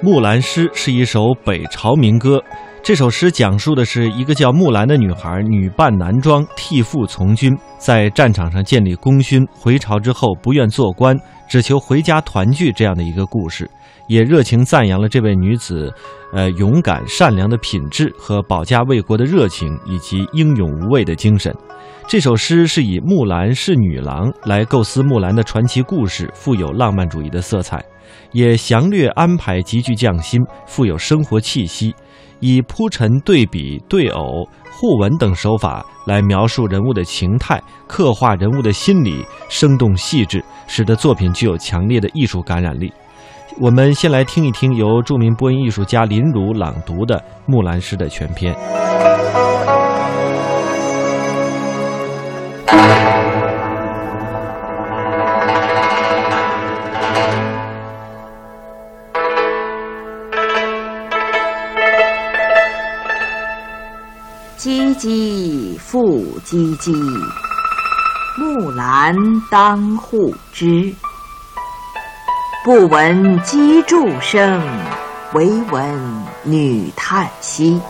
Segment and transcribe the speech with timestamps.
[0.02, 2.42] 《木兰诗》是一首北朝民歌。
[2.82, 11.14] 这首诗讲述的是一个叫木兰的女孩，女扮男装，替父从军，在战场上建立功勋，回朝之后不愿做官，
[11.46, 13.70] 只求回家团聚这样的一个故事。
[14.08, 15.92] 也热情赞扬了这位女子，
[16.32, 21.54] 呃，勇敢善良的品质和保家卫国的热情，以及英勇无畏的精神。
[22.08, 27.84] 这首诗是以木兰是女郎来构思木兰的传奇故事，富有浪漫主义的色彩，
[28.32, 31.94] 也详略安排极具匠心，富有生活气息，
[32.40, 42.92] 以铺陈、对比、对偶、互文等手法来描述人物的情态，刻画人物的心理，生动细致，使得作品具有强烈的艺术感染力。
[43.58, 48.54] 我们先来听一听由著名播音艺术家林儒朗读的《木兰诗》的全篇。
[66.46, 66.92] 唧唧，
[68.36, 69.14] 木兰
[69.50, 70.94] 当户织。
[72.64, 74.62] 不闻机杼声，
[75.32, 77.80] 惟闻女叹息。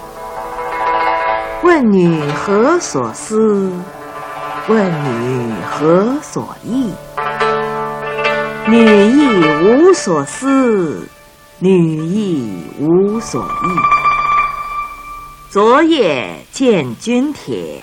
[1.62, 3.70] 问女何所思？
[4.68, 6.92] 问女何所忆？
[8.66, 9.26] 女亦
[9.64, 11.08] 无所思，
[11.58, 13.68] 女亦无所忆。
[15.50, 17.82] 昨夜见军帖，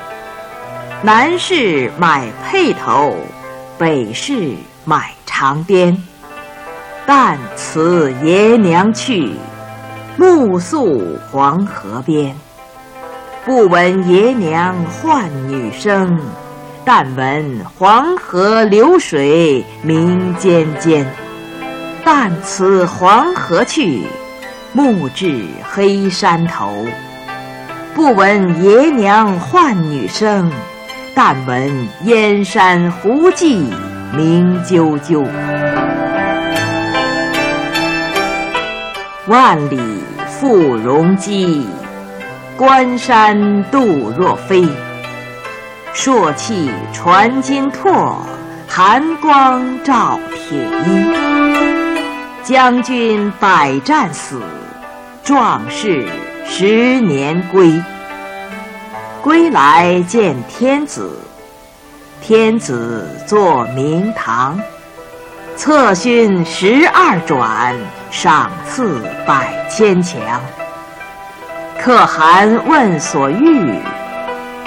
[1.03, 3.15] 南市买辔头，
[3.75, 4.53] 北市
[4.85, 5.97] 买长鞭。
[7.07, 9.31] 但辞爷娘去，
[10.15, 12.35] 暮宿黄河边。
[13.43, 16.19] 不闻爷娘唤女声，
[16.85, 21.11] 但闻黄河流水鸣溅溅。
[22.05, 24.03] 但辞黄河去，
[24.71, 26.85] 暮至黑山头。
[27.95, 30.51] 不闻爷娘唤女声，
[31.23, 33.71] 但闻燕山胡骑
[34.17, 35.23] 鸣啾啾。
[39.27, 39.79] 万里
[40.27, 41.67] 赴戎机，
[42.57, 44.67] 关山度若飞。
[45.93, 48.15] 朔气传金柝，
[48.67, 50.57] 寒光照铁
[50.87, 51.13] 衣。
[52.41, 54.41] 将军百战死，
[55.23, 56.03] 壮士
[56.47, 57.79] 十年归。
[59.21, 61.19] 归来见天子，
[62.21, 64.59] 天子坐明堂。
[65.55, 67.75] 策勋十二转，
[68.09, 70.19] 赏赐百千强。
[71.79, 73.79] 可汗问所欲，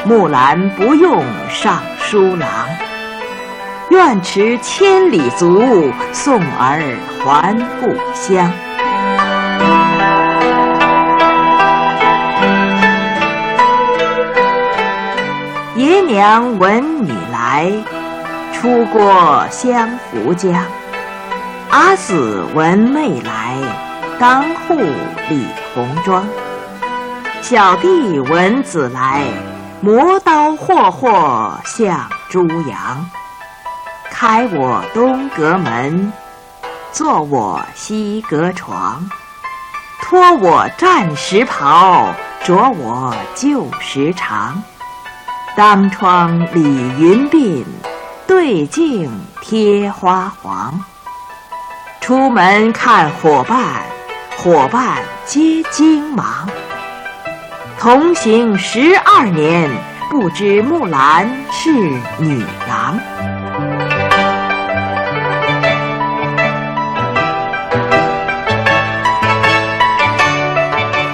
[0.05, 2.49] 木兰不用尚书郎。
[3.91, 8.53] 愿驰千里足，送儿还故乡。
[16.15, 17.73] 娘闻女来，
[18.53, 20.65] 出郭相扶将。
[21.71, 23.57] 阿姊闻妹来，
[24.21, 24.77] 当户
[25.29, 26.25] 理红妆。
[27.43, 29.25] 小弟闻姊来，
[29.81, 33.11] 磨刀霍霍向猪羊。
[34.09, 36.13] 开我东阁门，
[36.93, 39.05] 坐我西阁床。
[40.01, 42.15] 脱我战时袍，
[42.45, 44.53] 着我旧时裳。
[45.57, 46.61] 当窗理
[46.99, 47.65] 云鬓，
[48.27, 49.09] 对镜
[49.41, 50.81] 贴花黄。
[52.01, 53.83] 出门看伙伴，
[54.37, 56.49] 伙伴皆惊忙。
[57.79, 59.71] 同行十二年，
[60.11, 61.71] 不知木兰是
[62.19, 62.99] 女郎。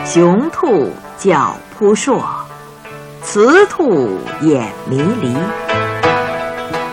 [0.07, 2.25] 雄兔脚扑朔，
[3.23, 5.35] 雌兔眼迷离。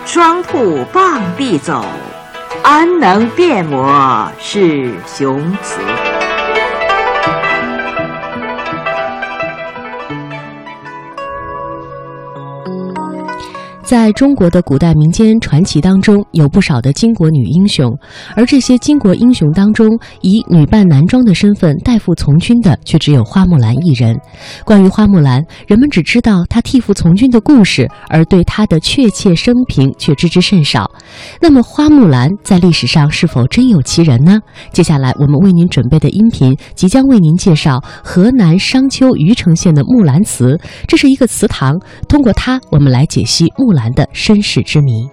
[0.04, 1.84] 双兔傍地走。
[2.62, 6.07] 安能辨我是雄雌？
[13.88, 17.90] 在中国的古代民间传奇当中，有不少的巾帼女英雄，
[18.36, 19.88] 而这些巾帼英雄当中，
[20.20, 24.14] 以女扮男装的身份代父从军的，却只有花木兰一人。
[24.62, 30.90] 关于花木兰，人们只知道她替父从军的故事，而对她的确切生平却知之甚少。
[31.40, 34.38] 那么，花木兰在历史上是否真有其人呢？
[34.70, 43.77] 接下来我们为您准备的音频，即将为您介绍河南商丘虞城县的木兰祠，这是一个祠堂，通过它，我们来解析木兰。
[43.78, 45.08] 兰的身世之谜。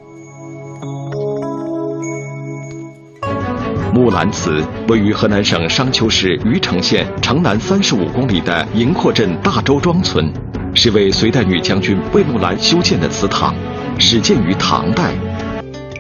[3.94, 10.30] 木兰祠位于河南省商丘市虞城县城南三十五公里的营阔镇大周庄村，
[10.74, 13.54] 是为隋代女将军魏木兰修建的祠堂，
[14.00, 15.14] 始建于唐代。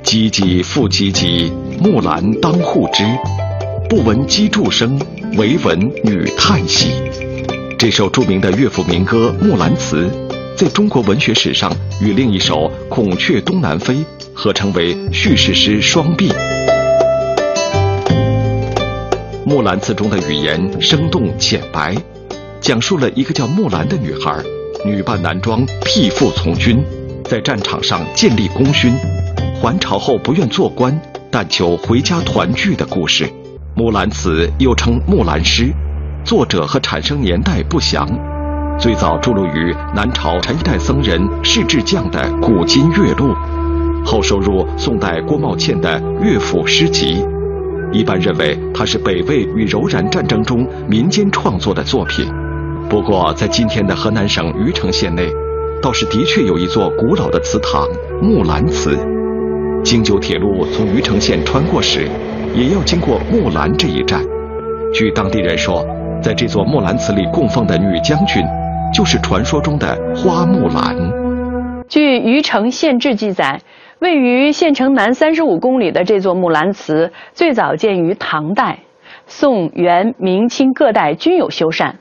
[0.04, 3.04] 唧唧复唧唧，木兰当户织。
[3.88, 5.00] 不闻机杼声，
[5.38, 6.92] 惟闻女叹息。
[7.78, 10.10] 这首著名的乐府民歌《木兰辞》。
[10.56, 11.69] 在中国文学史上，
[12.02, 13.94] 与另一首《孔雀东南飞》
[14.34, 16.30] 合称为叙事诗双璧。
[19.46, 21.94] 《木兰辞》中的语言生动浅白，
[22.62, 24.42] 讲述了一个叫木兰的女孩，
[24.86, 26.81] 女扮男装替父从军，
[27.25, 28.94] 在战场上建立功勋，
[29.62, 30.98] 还朝后不愿做官，
[31.30, 33.25] 但求回家团聚的故事。
[33.75, 35.63] 《木兰辞》又称《木兰诗》，
[36.24, 38.07] 作者和产生年代不详。
[38.77, 43.30] 最早著录于南朝陈代僧人释智将的《古今乐录》，
[44.06, 47.24] 后收入宋代郭茂倩的《乐府诗集》。
[47.94, 52.30] 一般认为它是北魏与柔然战争中民间创作的作品。
[52.89, 55.30] 不过，在今天的河南省虞城县内，
[55.81, 57.88] 倒是的确有一座古老的祠堂——
[58.21, 59.00] 木兰祠。
[59.83, 62.10] 京九铁路从虞城县穿过时，
[62.54, 64.21] 也要经过木兰这一站。
[64.94, 65.83] 据当地人说，
[66.21, 68.44] 在这座木兰祠里供奉的女将军。
[68.94, 70.96] 就是传说中的花木兰。
[71.88, 73.62] 据虞城县志记载，
[74.00, 78.80] 位于县城南三十五公里的这座木兰祠，最早建于唐代，
[79.28, 81.94] 宋、元、明清各代均有修缮。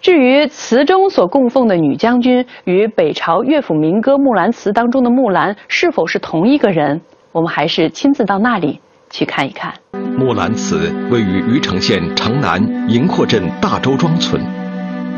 [0.00, 7.00] 至于祠中所供奉的女将军与北朝乐府民歌《木兰辞》当中的木兰是否是同一个人，
[7.30, 8.80] 我们还是亲自到那里
[9.10, 9.72] 去看一看。
[10.18, 14.59] 木兰祠位于虞城县城南营阔镇大周庄村。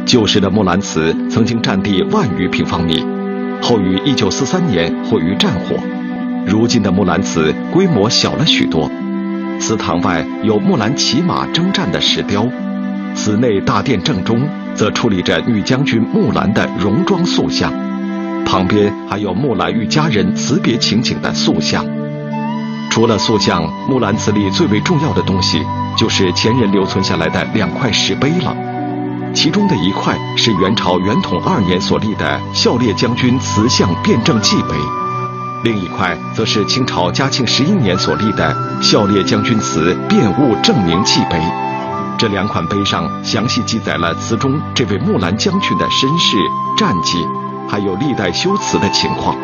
[0.05, 3.05] 旧时的木兰祠曾经占地万余平方米，
[3.63, 5.77] 后于1943年毁于战火。
[6.45, 8.91] 如今的木兰祠规模小了许多，
[9.61, 12.47] 祠堂外有木兰骑马征战的石雕，
[13.15, 14.41] 祠内大殿正中
[14.75, 17.73] 则矗立着女将军木兰的戎装塑像，
[18.45, 21.87] 旁边还有木兰与家人辞别情景的塑像。
[22.91, 25.63] 除了塑像，木兰祠里最为重要的东西
[25.97, 28.72] 就是前人留存下来的两块石碑了。
[29.35, 34.75] 其中的一块是元朝元统二年所立的孝烈将军祠像辩证记碑，
[35.65, 41.41] 另一块则是清朝嘉庆十一年所立的孝烈将军祠辩物证明记碑。
[42.19, 46.37] 这两款碑上详细记载了祠中这位木兰将军的身世、
[46.77, 47.19] 战绩，
[47.69, 49.35] 还有历代修祠的情况。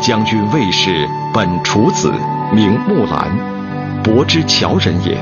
[0.00, 2.12] 将军卫氏，本楚子，
[2.54, 3.30] 名木兰，
[4.04, 5.18] 伯之乔人也，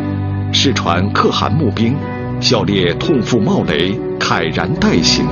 [0.53, 1.97] 世传可汗募兵。
[2.41, 5.27] 孝烈痛负冒雷，慨然待行。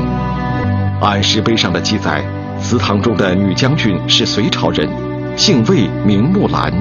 [1.00, 2.24] 按石碑上的记载，
[2.60, 4.88] 祠堂中的女将军是隋朝人，
[5.36, 6.72] 姓魏，名木兰，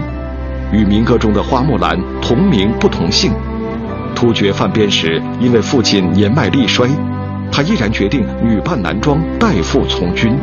[0.71, 3.31] 与民歌中的花木兰同名不同姓。
[4.15, 6.89] 突厥犯边时，因为父亲年迈力衰，
[7.51, 10.35] 他毅然决定女扮男装代父从军，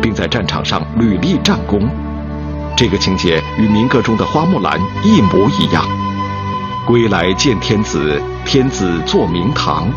[0.00, 1.80] 并在战场上屡立战功。
[2.76, 5.84] 这个情节与民歌中的花木兰一模一样。
[6.86, 9.92] 归来见天子，天子坐明堂，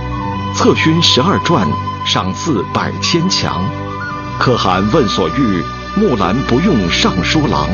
[0.54, 1.66] 策勋十二转，
[2.06, 3.64] 赏赐百千强。
[4.38, 5.64] 可汗问所欲，
[5.96, 7.70] 木兰不用尚书郎，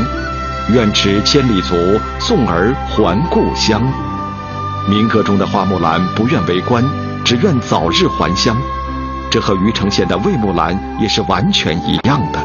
[0.71, 1.75] 愿驰千里足，
[2.19, 3.81] 送儿还故乡。
[4.87, 6.85] 民歌中的花木兰不愿为官，
[7.25, 8.55] 只愿早日还乡，
[9.31, 12.39] 这和虞城县的魏木兰也是完全一样的。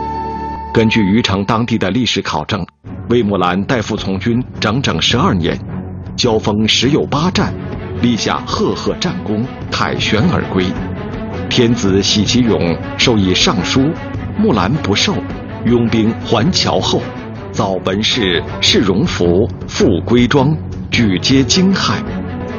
[0.72, 2.66] 根据虞城当地的历史考证，
[3.10, 5.60] 魏木兰代父从军整整十二年。
[6.14, 7.52] 交锋十有八战，
[8.02, 10.66] 立下赫赫战功，凯旋而归。
[11.48, 13.88] 天子喜其勇，授以尚书。
[14.36, 15.14] 木兰不受，
[15.66, 17.00] 拥兵还朝后，
[17.52, 20.56] 遭文士释戎服，复归庄，
[20.90, 21.98] 举皆惊骇。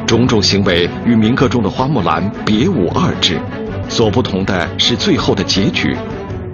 [0.05, 3.37] 种种行为与民歌中的花木兰别无二致，
[3.89, 5.93] 所不同的是最后的结局。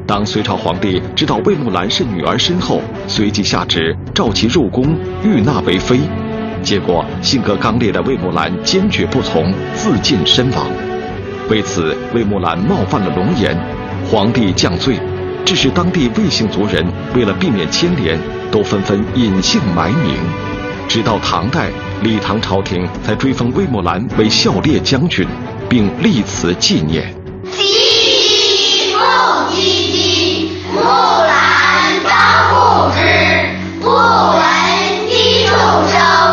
[0.07, 5.99] 当隋朝皇帝知道魏木兰是女儿身后，随即下旨召其入宫，欲纳为妃。
[6.59, 10.67] 结果，性格刚烈的魏木兰坚决不从，自尽身亡。
[11.49, 13.57] 为此，魏木兰冒犯了龙颜，
[14.09, 14.99] 皇帝降罪，
[15.45, 16.85] 致使当地魏姓族人
[17.15, 18.19] 为了避免牵连，
[18.51, 20.15] 都纷纷隐姓埋名。
[20.87, 21.69] 直到唐代，
[22.01, 25.27] 李唐朝廷才追封魏木兰为孝烈将军，
[25.67, 27.13] 并立祠纪念。
[27.51, 28.99] 唧唧复
[29.51, 29.55] 唧
[29.93, 32.11] 唧木兰当
[32.49, 32.99] 户织，
[33.81, 34.41] 不闻
[35.09, 35.51] 机杼
[35.87, 36.28] 声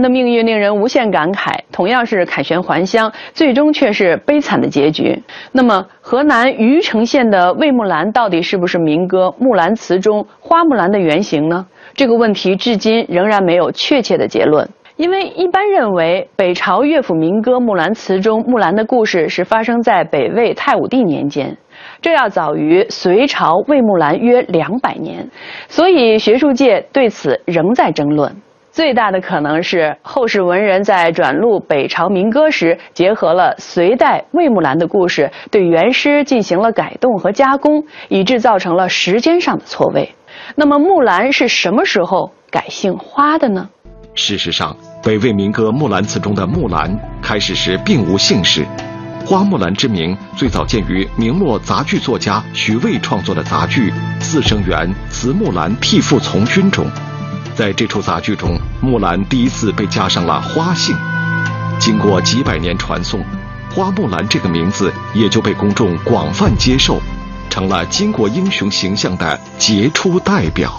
[0.00, 5.22] 的命运令人无限感慨，同样是凯旋还乡，最终却是悲惨的结局。
[5.52, 11.66] 那么，河南虞城县的魏木兰到底是不是民歌《木兰辞》中花木兰的原型呢？
[11.94, 14.68] 这个问题至今仍然没有确切的结论。
[14.96, 21.54] 因为一般认为，北朝乐府民歌《木兰辞》中木兰的故事是发生在北魏太武帝年间，
[22.00, 25.28] 这要早于隋朝魏木兰约两百年，
[25.68, 28.34] 所以学术界对此仍在争论。
[28.76, 40.14] 最大的可能是后世文人在转录北朝民歌时，结合了隋代魏木兰的故事，对原诗进行了改动和加工，以致造成了时间上的错位。
[40.56, 43.70] 那么木兰是什么时候改姓花的呢？
[44.14, 48.62] 事实上，北魏民歌《木兰辞》中的木兰开始时并无姓氏，
[49.24, 53.90] 花木兰之名最早见于明末杂剧作家徐渭创作的杂剧
[54.20, 56.86] 《四声园辞木兰替父从军》中。
[57.56, 58.50] 在这出杂剧中，
[58.82, 60.94] 木兰第一次被加上了花姓。
[61.78, 63.24] 经过几百年传颂，
[63.74, 67.00] 花木兰这个名字也就被公众广泛接受，
[67.48, 70.70] 成了巾帼英雄形象的杰出代表。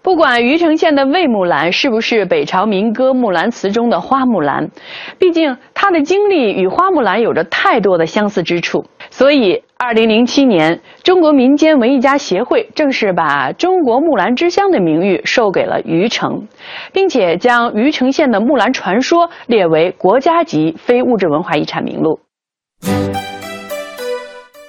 [0.00, 4.70] 不管虞城县的魏木兰是不是北朝民歌《木兰辞》中的花木兰，
[5.18, 9.62] 毕竟她的经历与花木兰有着太多的相似之处，所以。
[9.84, 16.46] 二零零七年，中国民间文艺家协会正式把“中国木兰之乡”的名誉授给了虞城，
[16.92, 22.20] 并且将虞城县的木兰传说列为国家级非物质文化遗产名录。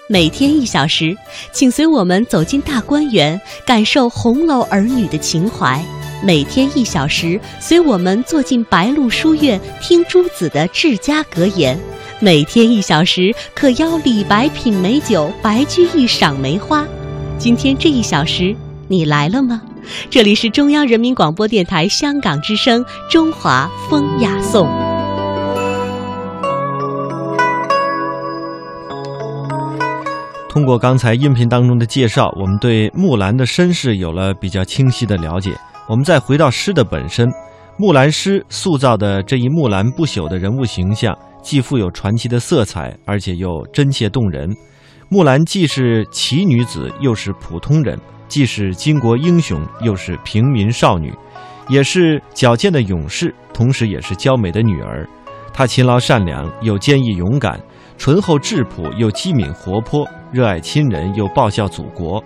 [0.10, 1.16] 每天一小时，
[1.52, 5.78] 请随我们走进大观园，感受红楼儿女的情怀；
[6.26, 11.78] 每天一小时，随我们坐进白鹿书院，听朱子的治家格言。
[12.20, 16.86] 每天一小时，可邀李白品美酒，白居易赏梅花。
[17.38, 18.56] 今天这一小时，
[18.88, 19.62] 你来了吗？
[20.10, 24.68] 这里是中央人民广播电台香港之声《中华风雅颂》。
[30.48, 35.52] 通过刚才音频当中的介绍，我们对木兰的身世有了比较清晰的了解。
[35.90, 37.28] 我们再回到诗的本身，
[37.78, 41.18] 木兰诗塑造的这一木兰不朽的人物形象。
[41.44, 44.50] 既富有传奇的色彩，而且又真切动人。
[45.10, 47.96] 木兰既是奇女子，又是普通人；
[48.28, 51.12] 既是巾帼英雄，又是平民少女；
[51.68, 55.08] 也是矫健的勇士，同时也是娇美的女儿。
[55.54, 57.60] 她勤劳善良，又坚毅勇敢；
[57.98, 62.20] 醇厚质朴，又机敏活泼；热爱亲人，又报效祖国；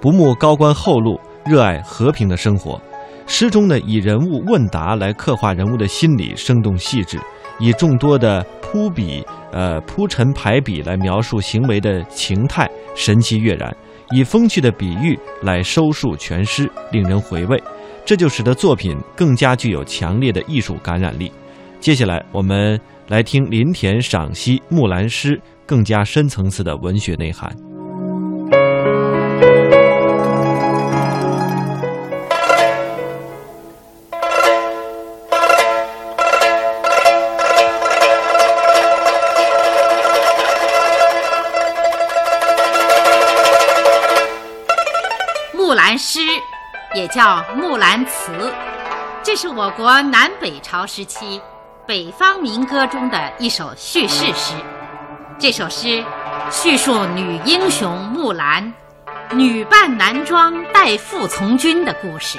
[0.00, 2.80] 不慕高官厚禄，热爱和平的生活。
[3.26, 7.20] 诗中呢，以人物问答来刻画人物的心理，生动细致。
[7.62, 13.70] 以众多的铺笔、呃铺陈排比来描述行为的情态，神奇跃然；
[14.10, 17.62] 以风趣的比喻来收束全诗，令人回味。
[18.04, 21.30] 这就使得作品更加具有强烈的艺术感染力。
[21.78, 27.54] 接下来，我们来听林田赏析《木兰诗》更加深层次的文学内涵。
[46.94, 48.32] 也叫《木兰辞》，
[49.22, 51.40] 这是我国南北朝时期
[51.86, 54.52] 北方民歌中的一首叙事诗。
[55.38, 56.04] 这首诗
[56.50, 58.72] 叙述女英雄木兰
[59.32, 62.38] 女扮男装代父从军的故事。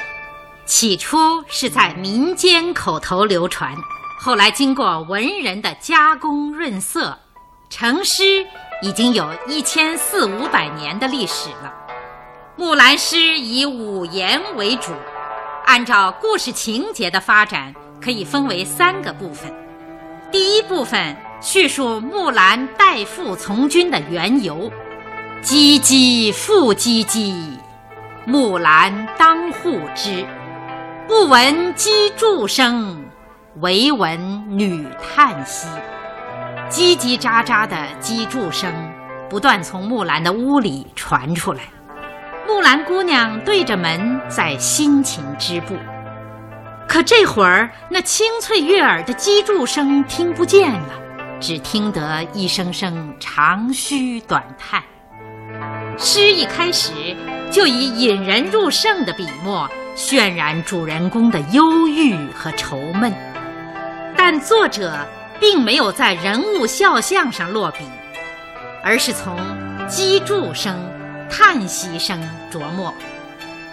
[0.65, 3.75] 起初是在民间口头流传，
[4.19, 7.17] 后来经过文人的加工润色，
[7.71, 8.45] 成诗
[8.83, 11.73] 已经有一千四五百年的历史了。
[12.55, 14.91] 木兰诗以五言为主，
[15.65, 19.51] 按照故事情节的发展，可以分为三个部分。
[20.31, 24.71] 第一部分叙述木兰代父从军的缘由
[25.41, 27.33] ：“唧唧复唧唧，
[28.27, 30.23] 木兰当户织。
[31.07, 33.03] 不闻机杼声，
[33.61, 35.67] 惟闻女叹息。”
[36.69, 38.71] 叽叽喳喳的机杼声
[39.27, 41.61] 不断从木兰的屋里传出来。
[42.47, 45.75] 木兰姑娘对着门在辛勤织布，
[46.87, 50.89] 可这会儿那清脆悦耳的击筑声听不见了，
[51.39, 54.83] 只听得一声声长吁短叹。
[55.97, 56.91] 诗一开始
[57.51, 63.13] 就以引人入胜的笔墨渲染主人公的忧郁和愁闷，
[64.17, 64.97] 但作者
[65.39, 67.85] 并没有在人物肖像上落笔，
[68.83, 69.37] 而是从
[69.87, 70.75] 击筑声、
[71.35, 72.21] 叹息声
[72.51, 72.93] 琢磨，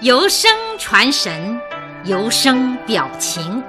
[0.00, 1.60] 由声传神。
[2.04, 3.62] 由声表情，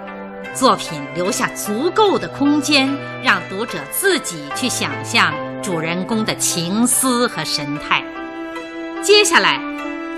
[0.55, 2.89] 作品留下足够的空间，
[3.21, 8.01] 让读者自己去想象主人公的情思和神态。
[9.03, 9.59] 接下来，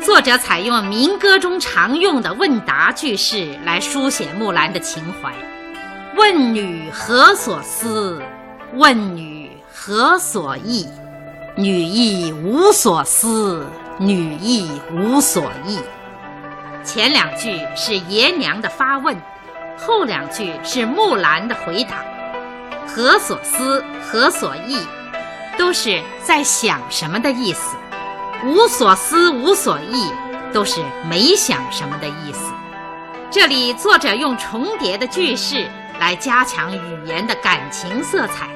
[0.05, 5.33] 作者采用民歌中常用的问答句式来书写木兰的情怀
[6.15, 8.21] ：“问女何所思？
[8.75, 10.87] 问女何所忆？
[11.55, 13.63] 女亦无所思，
[13.99, 15.79] 女亦无所忆。”
[16.83, 19.15] 前两句是爷娘的发问，
[19.77, 22.03] 后两句是木兰的回答。
[22.87, 24.79] 何所思，何所忆，
[25.57, 27.75] 都是在想什么的意思；
[28.43, 30.11] 无所思，无所忆，
[30.51, 32.51] 都是没想什么的意思。
[33.29, 35.67] 这里作者用重叠的句式
[35.99, 38.49] 来加强语言的感情色彩，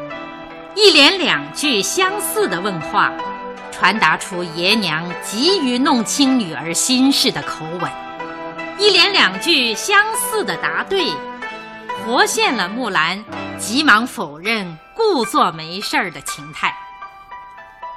[0.77, 3.11] 一连两句相似的问话，
[3.71, 7.91] 传达出爷娘急于弄清女儿心事的口吻。
[8.77, 11.11] 一连两句相似的答对，
[12.05, 13.25] 活现了木兰
[13.57, 16.71] 急忙否认、故作没事儿的情态。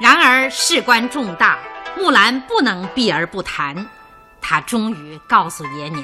[0.01, 1.59] 然而事关重大，
[1.99, 3.87] 木兰不能避而不谈。
[4.41, 6.03] 她终于告诉爷娘：“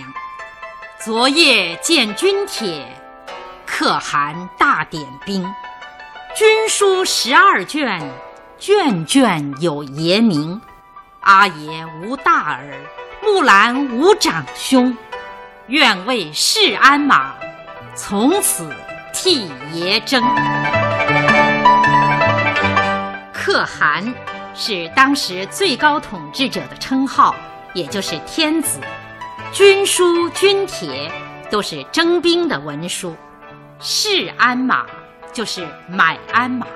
[1.03, 2.87] 昨夜见军帖，
[3.65, 5.43] 可汗大点兵，
[6.37, 7.99] 军书十二卷，
[8.59, 10.61] 卷卷有爷名。
[11.21, 12.75] 阿爷无大儿。”
[13.25, 14.95] 木兰无长兄，
[15.69, 17.33] 愿为市鞍马，
[17.95, 18.71] 从此
[19.15, 20.23] 替爷征。
[23.33, 24.15] 可汗
[24.55, 27.35] 是当时最高统治者的称号，
[27.73, 28.79] 也就是天子。
[29.53, 31.11] 军书、军帖
[31.51, 33.17] 都是征兵的文书，
[33.81, 34.85] 市鞍马
[35.37, 36.67] 就是买鞍马。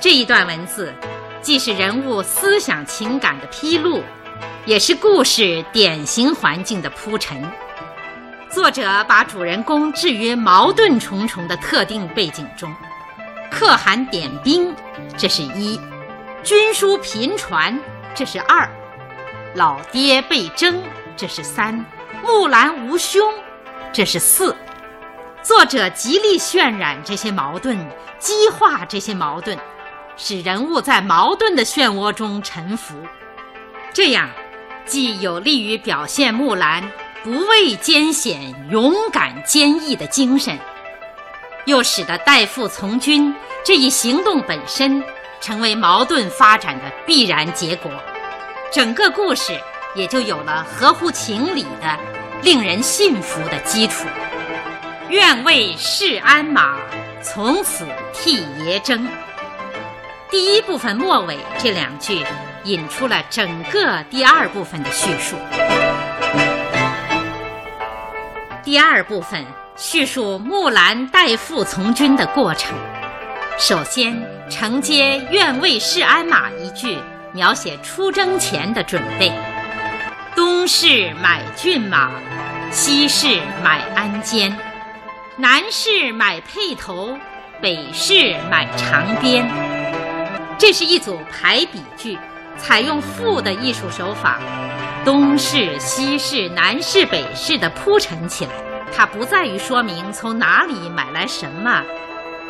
[0.00, 0.90] 这一段文字，
[1.42, 4.02] 既是人物思想情感的披露。
[4.64, 7.42] 也是故事典型环境的铺陈。
[8.50, 12.74] 作者把主人公置于矛盾重重的特定背景中：
[13.50, 14.74] 可汗点兵，
[15.18, 15.78] 这是一；
[16.42, 17.78] 军书频传，
[18.14, 18.66] 这是二；
[19.54, 20.82] 老爹被征，
[21.18, 21.84] 这是三；
[22.24, 23.30] 木兰无兄，
[23.92, 24.56] 这是四。
[25.48, 27.74] 作者极力渲染这些矛盾，
[28.18, 29.56] 激化这些矛盾，
[30.14, 32.94] 使人物在矛盾的漩涡中沉浮。
[33.94, 34.28] 这样。
[34.84, 36.82] 既有利于表现木兰
[37.22, 40.58] 不畏艰险、勇敢坚毅的精神，
[41.66, 43.34] 又使得代父从军
[43.64, 45.02] 这一行动本身
[45.42, 47.90] 成为矛盾发展的必然结果，
[48.70, 49.52] 整个故事
[49.94, 51.98] 也就有了合乎情理的、
[52.42, 54.06] 令人信服的基础。
[55.10, 56.76] 愿为市鞍马，
[57.22, 59.08] 从此替爷征。
[60.30, 62.24] 第一部分末尾这两句。
[62.64, 65.36] 引出了整个第二部分的叙述。
[68.62, 69.42] 第二部分
[69.76, 72.76] 叙述木兰代父从军的过程。
[73.56, 76.98] 首先承接“愿为市鞍马”一句，
[77.32, 79.32] 描写出征前的准备：
[80.36, 82.10] 东市买骏马，
[82.70, 84.52] 西市买鞍鞯，
[85.40, 87.16] 南市买辔头，
[87.62, 89.48] 北市买长鞭。
[90.58, 92.18] 这是一组排比句。
[92.56, 94.40] 采用赋的艺术手法，
[95.04, 98.50] 东市、西市、南市、北市的铺陈起来。
[98.92, 101.84] 它不在于说明从哪里买来什么，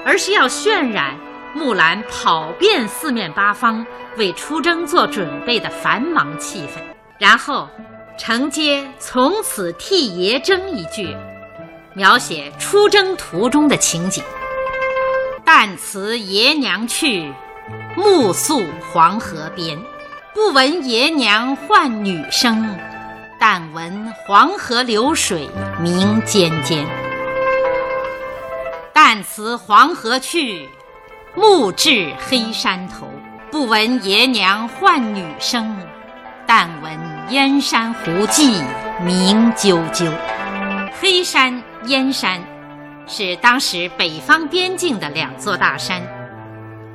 [0.07, 1.15] 而是要渲染
[1.53, 6.81] 木兰跑遍四面八方为出征做准备的繁忙气氛。
[7.19, 7.69] 然后
[8.17, 11.15] 承接“从此替爷征”一句，
[11.99, 14.23] 描写出征途中的情景。
[15.45, 17.35] 但辞爷娘去，
[17.97, 19.77] 暮宿黄河边。
[20.33, 22.79] 不闻爷娘唤女声，
[23.41, 26.87] 但闻黄河流水鸣溅溅。
[28.93, 30.69] 但辞黄河去，
[31.35, 33.11] 暮至黑山头。
[33.51, 35.77] 不闻爷娘唤女声，
[36.47, 36.97] 但闻
[37.31, 38.63] 燕山胡骑
[39.05, 40.09] 鸣啾啾。
[41.01, 42.39] 黑山、燕山
[43.07, 46.03] 是当时北方边境的两座大山，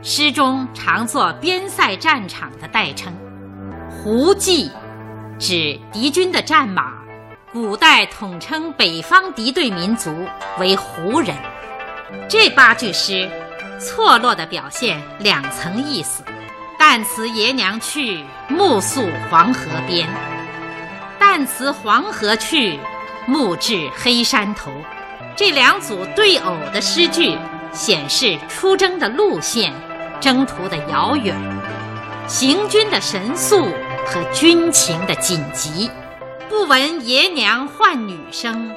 [0.04, 3.12] 诗中常作边塞战场的代称。
[3.90, 4.72] 胡骑
[5.40, 6.94] 指敌军的战马，
[7.52, 10.16] 古代统称北方敌对民族
[10.60, 11.36] 为胡人。
[12.30, 13.28] 这八句诗
[13.80, 16.24] 错落地表现两层意思：
[16.80, 20.08] 旦辞爷娘去，暮宿黄河边；
[21.20, 22.78] 旦辞黄河去，
[23.28, 24.72] 暮至黑山头。
[25.36, 27.38] 这两组对偶的诗句，
[27.72, 29.74] 显示出征的路线、
[30.20, 31.36] 征途的遥远、
[32.28, 33.66] 行军的神速
[34.06, 35.90] 和军情的紧急。
[36.50, 38.72] 不闻爷娘唤女声，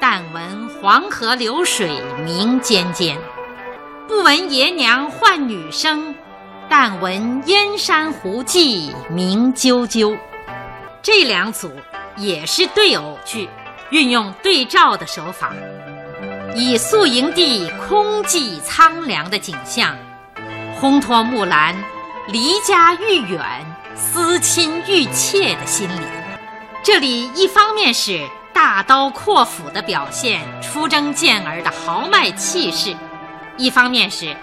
[0.00, 3.14] 但闻黄河流水鸣溅溅；
[4.08, 6.14] 不闻爷娘唤女声，
[6.66, 10.16] 但闻燕山胡骑鸣啾啾。
[11.02, 11.70] 这两组
[12.16, 13.48] 也是对偶句，
[13.90, 15.52] 运用对照的手法。
[16.54, 19.96] 以宿营地空寂苍凉的景象，
[20.80, 21.74] 烘托木兰
[22.26, 23.40] 离家愈远、
[23.94, 26.04] 思亲愈切的心理。
[26.82, 32.96] 这里一方面是大刀阔斧地表现出征健儿的豪迈气势，
[33.56, 34.36] 一方面是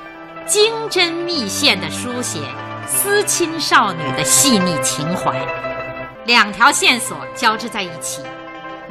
[0.45, 2.39] 精针密线地书写
[2.87, 5.45] 思亲少女的细腻情怀。
[6.25, 8.21] 两条线索交织在一起，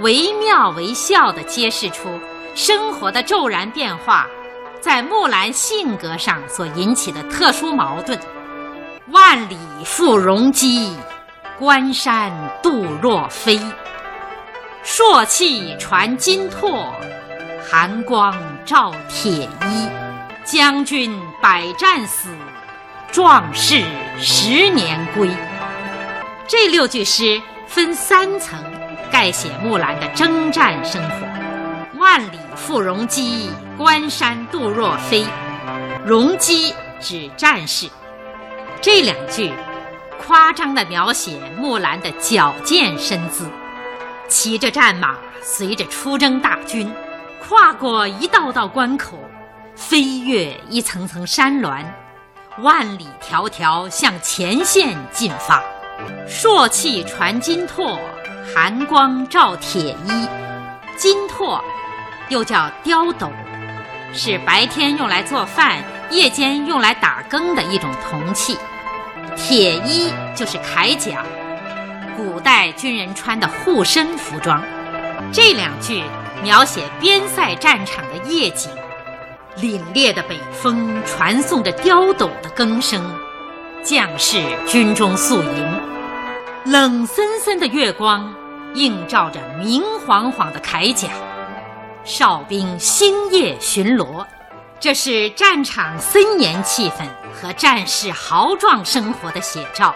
[0.01, 2.09] 惟妙惟肖地揭示出。
[2.55, 4.27] 生活的骤然变化，
[4.81, 8.19] 在木兰性格上所引起的特殊矛盾。
[9.09, 10.97] 万里赴戎机，
[11.59, 12.33] 关山
[12.63, 13.61] 度若飞。
[14.83, 16.87] 朔气传金柝，
[17.69, 19.89] 寒光照铁衣。
[20.45, 22.31] 将军百战死，
[23.11, 23.83] 壮士
[24.17, 25.29] 十年归。
[26.47, 28.57] 这六句诗分三层，
[29.11, 31.27] 盖写木兰的征战生活。
[31.99, 35.25] 万里赴戎机，关山度若飞。
[36.05, 37.89] 戎机指战士。
[38.81, 39.53] 这两句
[40.25, 43.49] 夸张地描写木兰的矫健身姿，
[44.29, 46.93] 骑着战马，随着出征大军，
[47.49, 49.19] 跨过一道道关口，
[49.75, 51.85] 飞越一层层山峦，
[52.59, 55.63] 万里迢迢向前线进发。
[56.29, 57.99] 朔气传金柝，
[58.55, 60.29] 寒光照铁衣。
[60.97, 61.61] 金柝。
[62.29, 63.31] 又叫雕斗，
[64.13, 65.79] 是白天用来做饭、
[66.11, 68.59] 夜间用来打更的一种铜器。
[69.37, 71.23] 铁衣就是铠甲，
[72.17, 74.61] 古代军人穿的护身服装。
[75.31, 76.03] 这两句
[76.43, 78.73] 描写边塞战场的夜景，
[79.59, 83.01] 凛冽的北风传送着雕斗的更声，
[83.85, 85.81] 将士军中宿营，
[86.67, 88.35] 冷森森的月光
[88.75, 91.11] 映照着明晃晃的铠甲。
[92.05, 94.27] 哨兵星夜巡逻，
[94.81, 99.95] 这是战场森严气氛和战士豪壮生活的写照，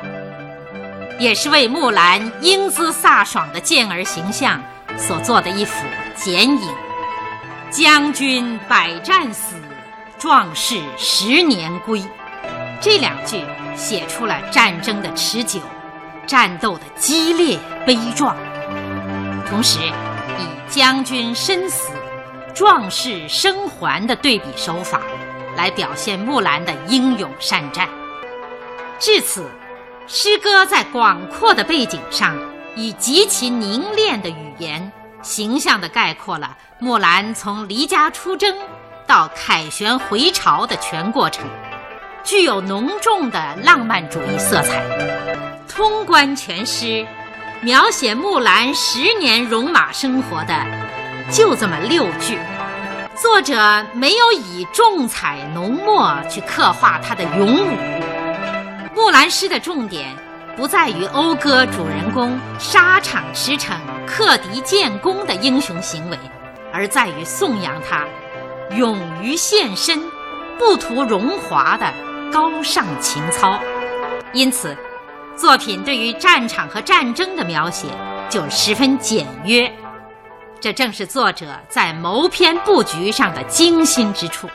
[1.18, 4.62] 也是为木兰英姿飒爽的健儿形象
[4.96, 6.68] 所做的一幅剪影。
[7.68, 9.56] 将军百战死，
[10.20, 12.00] 壮士十年归。
[12.80, 15.58] 这两句写出了战争的持久，
[16.30, 18.36] 战斗的激烈悲壮，
[19.48, 19.80] 同时
[20.38, 21.90] 以将军身死。
[22.54, 25.00] 壮士生还的对比手法，
[25.56, 27.88] 来表现木兰的英勇善战。
[29.00, 29.44] 至此，
[30.06, 32.38] 诗歌在广阔的背景上，
[32.76, 38.54] 以极其凝练的语言，形象地概括了木兰从离家出征
[39.04, 41.44] 到凯旋回朝的全过程，
[42.22, 45.29] 具有浓重的浪漫主义色彩。
[45.70, 47.06] 通关全诗，
[47.62, 50.54] 描写木兰十年戎马生活的。
[51.30, 52.36] 就这么六句，
[53.14, 57.76] 作者没有以重彩浓墨去刻画他的勇武。
[58.94, 60.14] 木兰诗的重点
[60.56, 66.18] 不在于讴歌主人公沙场驰骋、克敌建功的英雄行为，
[66.72, 68.04] 而在于颂扬他
[68.76, 70.02] 勇于献身、
[70.58, 71.86] 不图荣华的
[72.32, 73.58] 高尚情操。
[74.32, 74.76] 因此，
[75.40, 77.86] 作品对于战场和战争的描写
[78.28, 79.72] 就十分简约。
[80.60, 84.46] 这正是作者在谋篇布局上的精心之处。